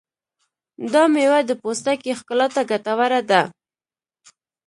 دا 0.91 1.03
مېوه 1.13 1.39
د 1.45 1.51
پوستکي 1.61 2.11
ښکلا 2.19 2.47
ته 2.55 2.61
ګټوره 2.71 3.21
ده. 3.29 3.41